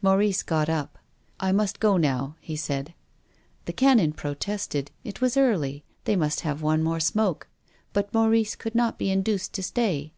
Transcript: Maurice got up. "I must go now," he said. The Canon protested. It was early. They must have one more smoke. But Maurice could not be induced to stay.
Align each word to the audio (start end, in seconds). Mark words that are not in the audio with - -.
Maurice 0.00 0.44
got 0.44 0.68
up. 0.68 0.96
"I 1.40 1.50
must 1.50 1.80
go 1.80 1.96
now," 1.96 2.36
he 2.38 2.54
said. 2.54 2.94
The 3.64 3.72
Canon 3.72 4.12
protested. 4.12 4.92
It 5.02 5.20
was 5.20 5.36
early. 5.36 5.82
They 6.04 6.14
must 6.14 6.42
have 6.42 6.62
one 6.62 6.84
more 6.84 7.00
smoke. 7.00 7.48
But 7.92 8.14
Maurice 8.14 8.54
could 8.54 8.76
not 8.76 8.96
be 8.96 9.10
induced 9.10 9.54
to 9.54 9.62
stay. 9.64 10.12